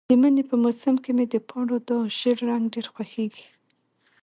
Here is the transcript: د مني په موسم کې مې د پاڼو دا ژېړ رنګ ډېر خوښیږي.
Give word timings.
د 0.09 0.11
مني 0.21 0.43
په 0.49 0.55
موسم 0.63 0.95
کې 1.03 1.11
مې 1.17 1.25
د 1.33 1.35
پاڼو 1.49 1.77
دا 1.87 1.97
ژېړ 2.17 2.37
رنګ 2.49 2.63
ډېر 2.73 2.87
خوښیږي. 2.93 3.47